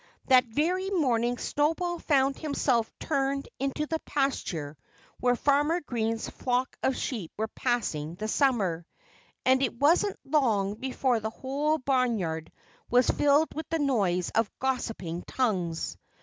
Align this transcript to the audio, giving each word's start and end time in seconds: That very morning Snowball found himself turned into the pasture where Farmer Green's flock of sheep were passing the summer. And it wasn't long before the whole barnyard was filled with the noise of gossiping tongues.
That 0.29 0.45
very 0.45 0.89
morning 0.89 1.37
Snowball 1.37 1.99
found 1.99 2.35
himself 2.39 2.91
turned 2.99 3.47
into 3.59 3.85
the 3.85 3.99
pasture 3.99 4.75
where 5.19 5.35
Farmer 5.35 5.79
Green's 5.79 6.27
flock 6.27 6.75
of 6.81 6.95
sheep 6.97 7.31
were 7.37 7.47
passing 7.47 8.15
the 8.15 8.27
summer. 8.27 8.87
And 9.45 9.61
it 9.61 9.75
wasn't 9.77 10.17
long 10.25 10.73
before 10.73 11.19
the 11.19 11.29
whole 11.29 11.77
barnyard 11.77 12.51
was 12.89 13.11
filled 13.11 13.53
with 13.53 13.69
the 13.69 13.77
noise 13.77 14.31
of 14.31 14.49
gossiping 14.57 15.21
tongues. 15.27 15.97